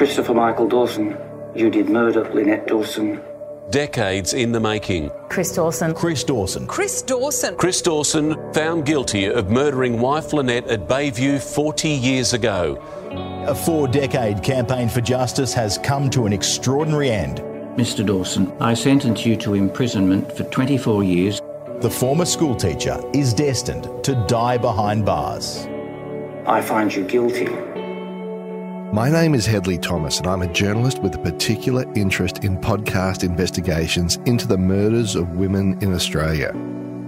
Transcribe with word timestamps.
Christopher 0.00 0.32
Michael 0.32 0.66
Dawson, 0.66 1.14
you 1.54 1.68
did 1.68 1.90
murder 1.90 2.24
Lynette 2.32 2.66
Dawson. 2.66 3.20
Decades 3.68 4.32
in 4.32 4.50
the 4.50 4.58
making. 4.58 5.10
Chris 5.28 5.54
Dawson. 5.54 5.92
Chris 5.92 6.24
Dawson. 6.24 6.66
Chris 6.66 7.02
Dawson. 7.02 7.54
Chris 7.56 7.82
Dawson 7.82 8.54
found 8.54 8.86
guilty 8.86 9.26
of 9.26 9.50
murdering 9.50 10.00
wife 10.00 10.32
Lynette 10.32 10.66
at 10.68 10.88
Bayview 10.88 11.38
40 11.38 11.90
years 11.90 12.32
ago. 12.32 12.82
A 13.46 13.54
four 13.54 13.86
decade 13.86 14.42
campaign 14.42 14.88
for 14.88 15.02
justice 15.02 15.52
has 15.52 15.76
come 15.76 16.08
to 16.08 16.24
an 16.24 16.32
extraordinary 16.32 17.10
end. 17.10 17.40
Mr. 17.76 18.02
Dawson, 18.02 18.50
I 18.58 18.72
sentence 18.72 19.26
you 19.26 19.36
to 19.36 19.52
imprisonment 19.52 20.34
for 20.34 20.44
24 20.44 21.04
years. 21.04 21.42
The 21.80 21.90
former 21.90 22.24
schoolteacher 22.24 22.98
is 23.12 23.34
destined 23.34 24.02
to 24.04 24.14
die 24.26 24.56
behind 24.56 25.04
bars. 25.04 25.66
I 26.46 26.62
find 26.62 26.90
you 26.90 27.04
guilty. 27.04 27.79
My 28.92 29.08
name 29.08 29.36
is 29.36 29.46
Hedley 29.46 29.78
Thomas, 29.78 30.18
and 30.18 30.26
I'm 30.26 30.42
a 30.42 30.52
journalist 30.52 31.00
with 31.00 31.14
a 31.14 31.18
particular 31.18 31.84
interest 31.94 32.42
in 32.42 32.58
podcast 32.58 33.22
investigations 33.22 34.16
into 34.26 34.48
the 34.48 34.58
murders 34.58 35.14
of 35.14 35.36
women 35.36 35.78
in 35.80 35.94
Australia. 35.94 36.50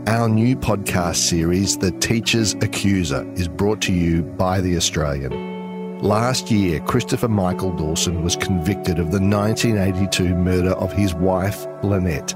Our 0.07 0.29
new 0.29 0.55
podcast 0.55 1.17
series, 1.17 1.77
The 1.77 1.91
Teacher's 1.91 2.55
Accuser, 2.55 3.29
is 3.35 3.49
brought 3.49 3.81
to 3.83 3.93
you 3.93 4.23
by 4.23 4.61
The 4.61 4.77
Australian. 4.77 5.99
Last 5.99 6.53
year, 6.53 6.79
Christopher 6.79 7.27
Michael 7.27 7.73
Dawson 7.75 8.23
was 8.23 8.37
convicted 8.37 9.01
of 9.01 9.11
the 9.11 9.21
1982 9.21 10.37
murder 10.37 10.75
of 10.75 10.93
his 10.93 11.15
wife, 11.15 11.67
Lynette. 11.83 12.33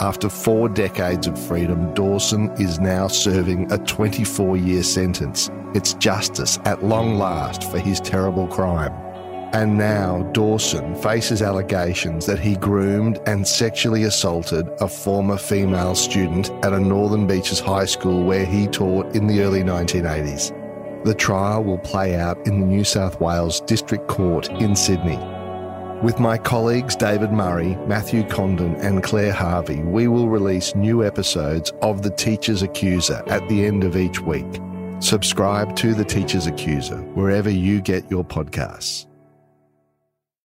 After 0.00 0.28
four 0.28 0.68
decades 0.68 1.26
of 1.26 1.42
freedom, 1.46 1.94
Dawson 1.94 2.50
is 2.60 2.78
now 2.78 3.08
serving 3.08 3.72
a 3.72 3.78
24 3.78 4.58
year 4.58 4.82
sentence. 4.82 5.50
It's 5.74 5.94
justice 5.94 6.58
at 6.66 6.84
long 6.84 7.16
last 7.16 7.70
for 7.70 7.78
his 7.78 7.98
terrible 8.00 8.46
crime. 8.46 8.92
And 9.54 9.78
now 9.78 10.22
Dawson 10.32 10.96
faces 10.96 11.40
allegations 11.40 12.26
that 12.26 12.38
he 12.38 12.56
groomed 12.56 13.20
and 13.26 13.48
sexually 13.48 14.02
assaulted 14.02 14.68
a 14.80 14.88
former 14.88 15.38
female 15.38 15.94
student 15.94 16.50
at 16.62 16.74
a 16.74 16.80
Northern 16.80 17.26
Beaches 17.26 17.58
high 17.60 17.86
school 17.86 18.22
where 18.22 18.44
he 18.44 18.66
taught 18.66 19.16
in 19.16 19.26
the 19.26 19.40
early 19.40 19.62
1980s. 19.62 20.52
The 21.04 21.14
trial 21.14 21.64
will 21.64 21.78
play 21.78 22.16
out 22.16 22.46
in 22.46 22.60
the 22.60 22.66
New 22.66 22.84
South 22.84 23.18
Wales 23.18 23.62
District 23.62 24.06
Court 24.08 24.50
in 24.60 24.76
Sydney. 24.76 25.35
With 26.02 26.20
my 26.20 26.36
colleagues 26.36 26.94
David 26.94 27.32
Murray, 27.32 27.74
Matthew 27.86 28.22
Condon, 28.28 28.76
and 28.76 29.02
Claire 29.02 29.32
Harvey, 29.32 29.82
we 29.82 30.08
will 30.08 30.28
release 30.28 30.74
new 30.74 31.02
episodes 31.02 31.72
of 31.80 32.02
The 32.02 32.10
Teacher's 32.10 32.60
Accuser 32.60 33.24
at 33.28 33.48
the 33.48 33.64
end 33.64 33.82
of 33.82 33.96
each 33.96 34.20
week. 34.20 34.60
Subscribe 35.00 35.74
to 35.76 35.94
The 35.94 36.04
Teacher's 36.04 36.46
Accuser 36.46 36.98
wherever 37.14 37.48
you 37.48 37.80
get 37.80 38.10
your 38.10 38.24
podcasts. 38.24 39.06